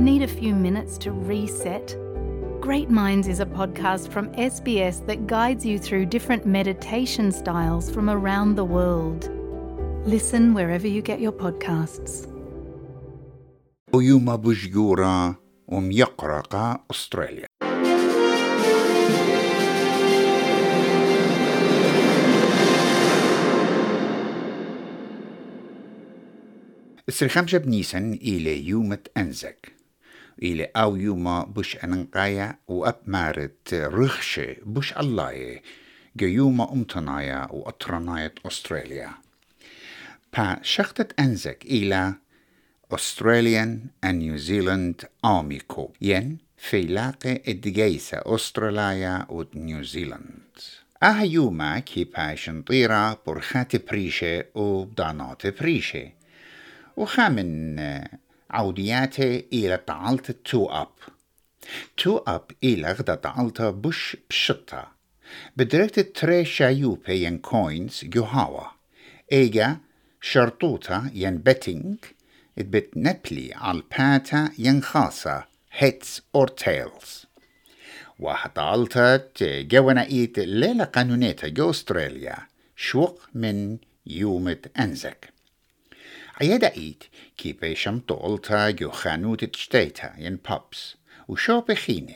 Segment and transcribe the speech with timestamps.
[0.00, 1.96] Need a few minutes to reset?
[2.60, 8.10] Great Minds is a podcast from SBS that guides you through different meditation styles from
[8.10, 9.30] around the world.
[10.06, 12.26] Listen wherever you get your podcasts.
[13.92, 15.34] ويوما بجيورا
[15.68, 17.46] وميقرقة أستراليا
[27.08, 29.72] السرخمشة بنيسن إلى يومة أنزك
[30.43, 35.59] إلى أو يوما بش أننقايا وأب مارت رخشة بش الله
[36.15, 39.09] جو يوما أمتنايا وأطرناية أستراليا.
[40.37, 42.13] با شختت أنزك إلى
[42.93, 50.41] Australian and New Zealand Army Corps ين في لاقي الدقيسة أستراليا ونيوزيلند
[51.03, 56.11] أها يوما كي باشن طيرة برخات بريشة وبدانات بريشة
[56.97, 57.75] وخامن
[58.51, 60.87] عودياته إلى تعالت تو أب
[61.97, 64.87] تو أب إلى غدا تعالت بش بشطة.
[65.57, 68.67] بدركت تري شايوبة ين كوينز جوهاوا
[69.31, 69.77] إيجا
[70.21, 71.97] شرطوطة ين بيتينج
[72.57, 75.43] بتنبلي على الباتا ين خاصة.
[76.37, 77.25] or tails
[78.19, 82.37] واحد عالتت جوانا إيت ليلة قانونية جو أستراليا
[82.75, 85.33] شوق من يومة أنزك.
[86.41, 87.03] عيادة إيت
[87.37, 90.95] كي بيشم طولتا جو خانوت تشتيتا ين بابس
[91.27, 92.15] وشو بخينة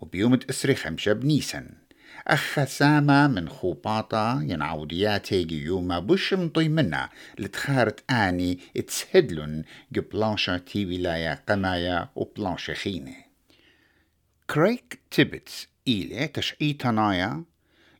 [0.00, 1.68] وبيومة إسري خمسة بنيسن.
[2.28, 7.08] أخ ساما من خوباطة ينعودياتي يوما بش مطي منا.
[7.38, 13.14] لتخارت آني اتسهدلن جو بلانشا تي ولاية قمايا وبلانشا خينة.
[14.50, 17.44] كريك تيبتس إلي تشعي تنايا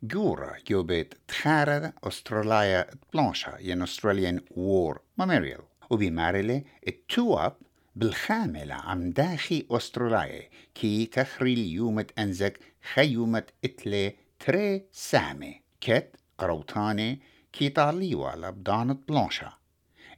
[0.05, 7.57] جورا جو بيت تخارد أستراليا بلانشا ين أستراليان وور ميموريال وبمارلي التواب
[7.97, 12.61] بالخاملة عم داخي أستراليا كي تخري اليومة أنزك
[12.95, 17.21] خيومة إتلي تري سامي كت قروتاني
[17.53, 19.53] كي طاليوا لبدانة بلانشا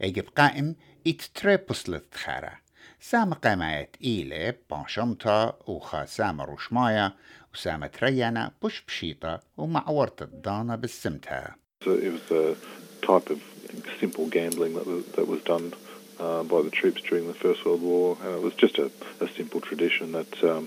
[0.03, 2.64] اجب قائم ات تري بسلت خارة
[11.83, 12.57] So it was a
[13.05, 13.43] type of
[14.01, 15.75] simple gambling that was, that was done
[16.19, 18.91] uh, by the troops during the First World War, and it was just a,
[19.21, 20.67] a simple tradition that um,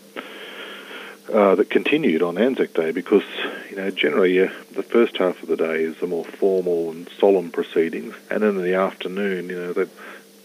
[1.34, 3.26] uh, that continued on Anzac Day because
[3.72, 7.10] you know generally uh, the first half of the day is the more formal and
[7.20, 9.88] solemn proceedings, and then in the afternoon, you know,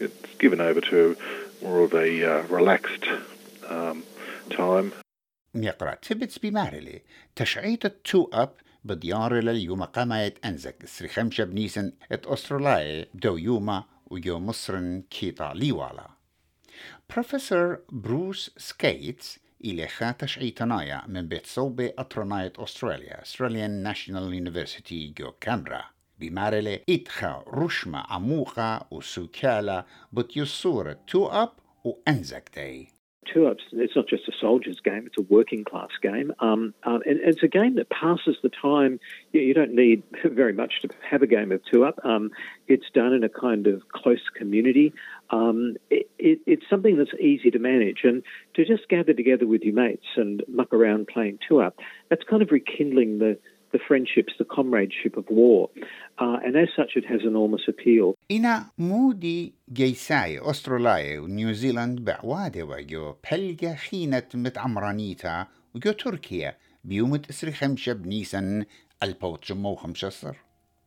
[0.01, 1.17] it's given over to
[1.63, 3.07] more of a uh, relaxed
[3.71, 4.03] um,
[4.51, 4.93] time.
[5.55, 7.03] يقرأ تبتس بمارلي
[7.37, 10.87] تشعيت التو أب بديار لليوم قامت أنزك.
[10.87, 16.11] سري خمشة بنيسن ات أستراليا دو يوما ويو مصرن كيطا ليوالا.
[17.11, 25.33] بروفيسور بروس سكيتس إلى خاتش عيتنايا من بيت صوبة أطرناية أستراليا Australian National University جو
[25.41, 25.85] كامبرا.
[26.22, 31.50] بمارلة إدخا رشمة عموقة وسوكالة بتيصورة تو أب
[31.84, 32.88] وأنزك داي
[33.34, 36.32] Two ups, it's not just a soldier's game, it's a working class game.
[36.40, 39.02] Um, um, and it's a game that passes the time.
[39.34, 42.00] You, you don't need very much to have a game of two up.
[42.06, 42.32] Um,
[42.70, 44.94] it's done in a kind of close community.
[45.30, 48.06] Um, it, it, it's something that's easy to manage.
[48.06, 51.76] And to just gather together with your mates and muck around playing two up,
[52.10, 53.38] that's kind of rekindling the,
[53.73, 55.71] the friendships, the comradeship of war.
[56.19, 58.15] Uh, and as such, it has enormous appeal.
[58.31, 67.93] إنا مودي جيساي أستراليا ونيوزيلاند بعوادة وجو بلغة خينة متعمرانيتا وجو تركيا بيومة إسري خمسة
[67.93, 68.65] بنيسن
[69.03, 70.35] البوتشمو خمسة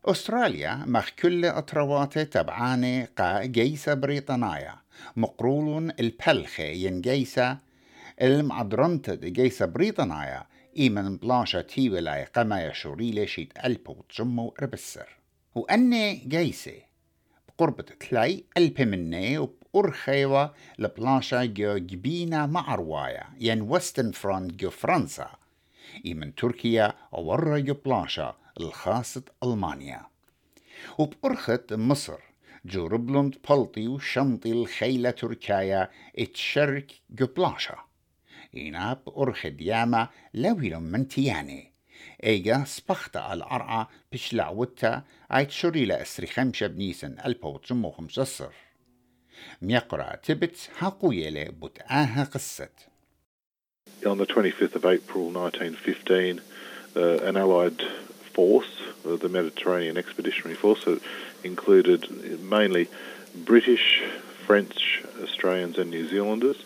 [0.05, 4.75] أستراليا مخ كل أطرواتي تبعاني قا جيسة بريطانيا
[5.17, 7.57] مقرولون البلخة ين جيسة
[8.21, 10.43] المعدرنت جيسة بريطانيا
[10.77, 15.17] إيمن بلاشا تي ولاي قما يشوريلي شيت البوتشمو ربسر.
[15.55, 16.81] وأني جيسة
[17.47, 25.29] بقربة تلاي ألبي مني وبأرخيوة لبلاشا جو جبينا مع رواية ين وستن فرونت جو فرنسا.
[26.05, 30.01] إي من تركيا ورا جو بلاشا الخاصة ألمانيا.
[30.97, 32.19] وبأرخت مصر
[32.65, 35.89] جو ربلند بلطي وشنطي الخيلة تركايا
[36.19, 37.75] إتشرك جو بلاشا
[38.55, 41.71] إينا بأرخد ياما لويلم من تياني
[42.23, 45.03] ايجا سبختا الأرعى بشلعوتا
[45.35, 48.49] ايت شريلا اسري خمشة بنيسن البو تسمو خمسة
[49.61, 52.69] ميقرا تبت هاقويلي بتآها قصة
[54.05, 56.41] On the 25th of April 1915,
[56.95, 57.81] uh, an Allied
[58.33, 58.73] force,
[59.05, 60.85] uh, the Mediterranean Expeditionary Force,
[61.43, 62.01] included
[62.41, 62.87] mainly
[63.35, 64.03] British,
[64.45, 66.59] French, Australians, and New Zealanders,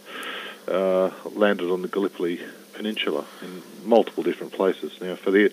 [0.70, 2.40] uh, landed on the Gallipoli
[2.74, 4.94] Peninsula in multiple different places.
[5.02, 5.52] Now, for the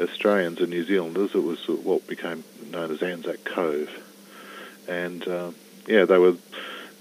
[0.00, 3.90] Australians and New Zealanders, it was what became known as Anzac Cove,
[4.88, 5.50] and uh,
[5.86, 6.36] yeah, they were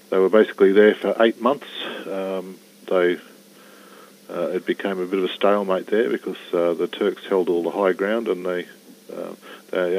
[0.10, 1.68] they were basically there for eight months.
[2.06, 3.18] Um, they
[4.30, 7.64] uh, it became a bit of a stalemate there because uh, the Turks held all
[7.64, 8.68] the high ground, and they,
[9.14, 9.34] uh,
[9.72, 9.98] they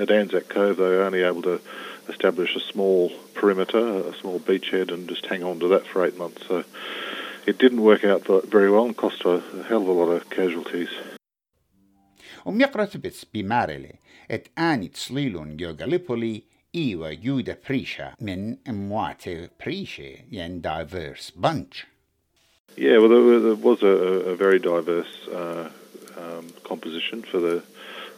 [0.00, 1.60] at Anzac Cove they were only able to
[2.09, 6.17] establish a small perimeter, a small beachhead, and just hang on to that for eight
[6.17, 6.41] months.
[6.47, 6.63] So
[7.45, 8.23] it didn't work out
[8.55, 10.89] very well and cost a, a hell of a lot of casualties.
[12.45, 13.95] وميقرأ بس بمارلي
[14.31, 16.43] ات آني تصليلون جو غاليبولي
[16.75, 21.85] إيوا يودا بريشا من امواتي بريشة ين diverse bunch.
[22.75, 25.69] Yeah, well, there, there was a, a, very diverse uh,
[26.17, 27.63] um, composition for the,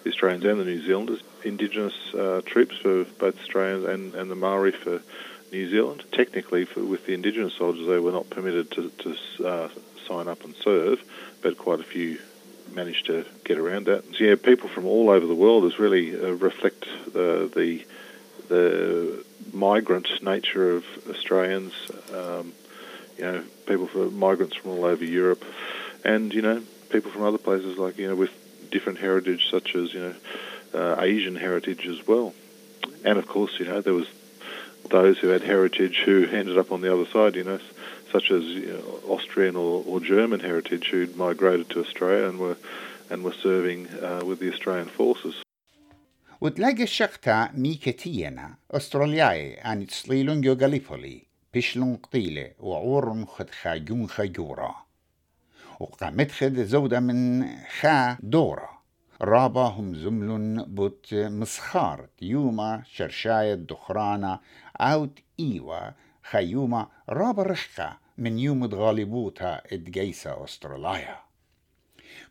[0.02, 1.20] the, Australians and the New Zealanders.
[1.44, 5.00] Indigenous uh, troops for both Australians and, and the Maori for
[5.52, 6.05] New Zealand.
[6.12, 9.69] Technically, for, with the Indigenous soldiers, they were not permitted to, to uh,
[10.06, 11.02] sign up and serve,
[11.43, 12.19] but quite a few
[12.75, 14.05] managed to get around that.
[14.14, 17.85] So, yeah, people from all over the world is really uh, reflect the, the
[18.50, 21.73] the migrant nature of Australians.
[22.12, 22.52] Um,
[23.17, 25.44] you know, people for migrants from all over Europe,
[26.05, 28.32] and you know, people from other places like you know with
[28.72, 30.16] different heritage, such as you know,
[30.74, 32.33] uh, Asian heritage as well,
[33.04, 34.07] and of course, you know, there was
[34.89, 37.36] those who had heritage who ended up on the other side.
[37.36, 37.60] You know,
[38.12, 42.57] such as you know, Austrian or, or German heritage who'd migrated to Australia and were
[43.10, 45.36] and were serving uh, with the Australian forces.
[46.42, 51.22] وتلاقي الشقتا ميكتينا أسترالياي أن تصليلون جو غاليبولي
[51.54, 54.75] بيشلون قطيلة وعور خد خاجون خجورة
[55.81, 57.49] وقامت خد زودة من
[57.81, 58.69] خا دورة.
[59.23, 64.41] رابا هم زملون بوت مسخار يوما شرشاية دخرانة
[64.81, 65.91] أوت إيوا
[66.23, 71.17] خيوما رابا رخة من يوم غالبوتا اتجيسا أستراليا.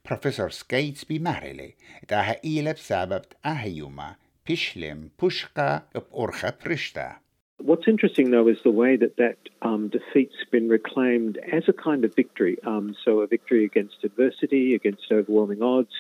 [0.06, 1.76] بروفيسور سكيتس بمارلي
[2.08, 4.16] تاها إيلة بسبب أهيوما
[4.48, 7.18] بيشلم بوشقا بأرخة برشتا.
[7.62, 12.06] What's interesting, though, is the way that that um, defeat's been reclaimed as a kind
[12.06, 12.58] of victory.
[12.66, 15.92] Um, so, a victory against adversity, against overwhelming odds.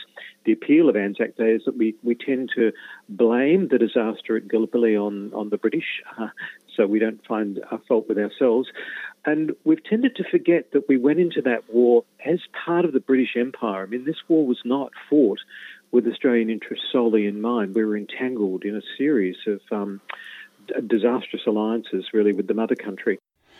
[0.45, 2.71] The appeal of Anzac Day is that we, we tend to
[3.09, 6.29] blame the disaster at Gallipoli on, on the British, uh,
[6.77, 8.69] so we don't find a fault with ourselves.
[9.25, 13.01] And we've tended to forget that we went into that war as part of the
[13.01, 13.83] British Empire.
[13.83, 15.39] I mean, this war was not fought
[15.91, 17.75] with Australian interests solely in mind.
[17.75, 19.59] We were entangled in a series of.
[19.71, 19.99] Um,
[20.87, 23.17] disastrous alliances really with the mother country.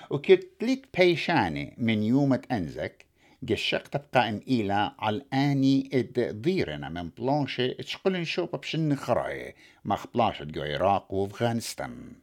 [0.10, 3.06] وكتليك بيشاني من يوم أنزك
[3.44, 10.08] جشق تبقى ام إيلا على آني إد ضيرنا من بلانشة تشقل نشوف بشن خراي مخ
[10.14, 12.14] بلاشة جو عراق وأفغانستان.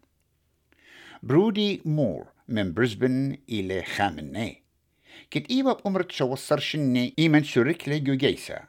[1.22, 4.52] برودي مور من بريسبن إلى خامنة.
[5.30, 8.62] كت إيوا بأمرت شوصر شني إيمن شرك لي جو جيسا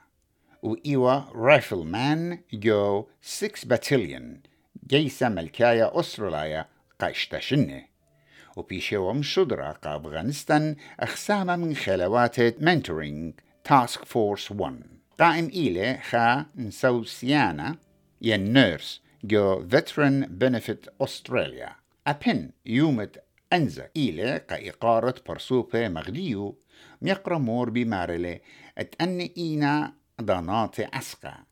[0.64, 4.42] وإيوا رايفل مان جو 6 باتيليون
[4.88, 6.66] جيسا ملكايا أستراليا
[7.02, 7.84] قاشتشنه
[8.56, 14.82] وبيشيوم شدرا أفغانستان أخسامة من خلوات منتورينج تاسك فورس 1
[15.20, 17.76] قائم إلي خا نسوسيانا
[18.22, 21.76] ين نيرس جو veteran benefit أستراليا.
[22.08, 23.24] أبن يومت
[23.54, 26.58] أنزا إلي كإقارة برسوبة مغديو
[27.02, 28.42] ميقرا مور بمارلي
[28.78, 31.47] أتأني إينا ضانات أسقى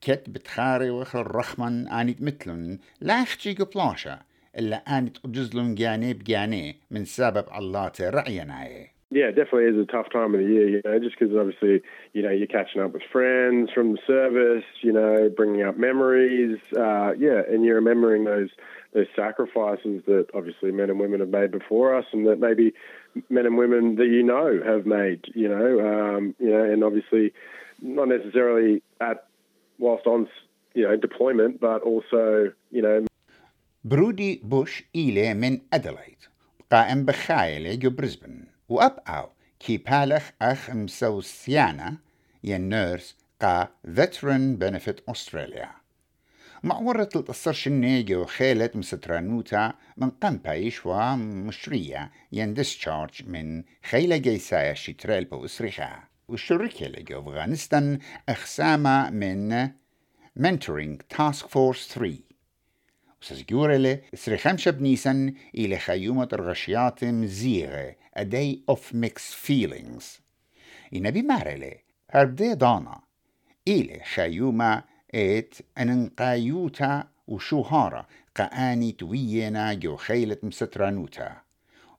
[0.00, 4.18] كت بتخاري وخل رخمن آنيت مثلن لا اختي قبلاشا
[4.58, 10.10] إلا آنيت أجزلن جاني بجاني من سبب الله رعيناي Yeah, it definitely is a tough
[10.10, 11.82] time of the year, you know, just because obviously,
[12.14, 16.58] you know, you're catching up with friends from the service, you know, bringing up memories,
[16.76, 18.50] uh, yeah, and you're remembering those
[18.92, 22.74] those sacrifices that obviously men and women have made before us, and that maybe
[23.28, 27.32] men and women that you know have made, you know, um, you know, and obviously
[27.82, 29.26] not necessarily at
[29.79, 30.27] whilst on
[30.75, 33.05] you know deployment, but also you know.
[33.83, 36.17] برودي بوش إلي من أدلايد
[36.71, 41.97] قائم بخايلة جو بريسبن وأبقاو كي بالخ أخ مسوسيانا
[42.43, 45.67] ين نيرس قا Veteran Benefit Australia
[46.63, 55.25] معورة القصر شنيجو خيلة مسترانوتا من قنبا يشوى مشرية ين ديسشارج من خيلة جيسايا شتريل
[55.25, 59.69] بوسريخا والشركة لجو أفغانستان أخسامة من
[60.39, 62.17] Mentoring Task Force 3
[63.21, 70.21] وسزجورة سرخمشة بنيسن إلى خيومة الغشيات مزيغة A Day of Mixed Feelings.
[70.93, 71.73] إنا بمارلة
[72.09, 73.01] هربدي دانا
[73.67, 74.83] إلى خيومة
[75.15, 81.41] إت أننقايوتا وشوهارة قآني توينا جو خيلة مسترانوتا.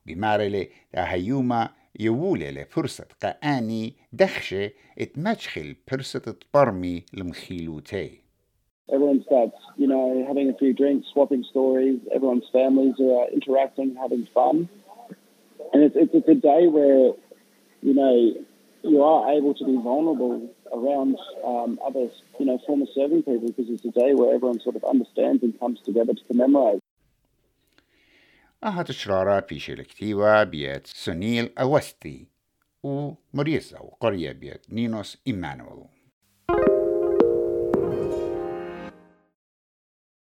[0.05, 1.69] بمارلي هيوما
[2.00, 3.06] يولي فرصة
[3.42, 8.26] قاني دخشة اتمشخل فرصة تبرمي المخيلوتي
[8.88, 11.98] Everyone starts, you know, having a few drinks, swapping stories.
[12.14, 14.68] Everyone's families are interacting, having fun.
[15.72, 17.10] And it's, it's, it's a day where,
[17.82, 18.14] you know,
[18.84, 23.68] you are able to be vulnerable around um, other, you know, former serving people because
[23.68, 26.79] it's a day where everyone sort of understands and comes together to commemorate.
[28.63, 32.27] أها تشرارة بيش الكتيبة بيت سنيل أوستي
[32.83, 35.85] ومريزة وقرية بيت نينوس إيمانويل.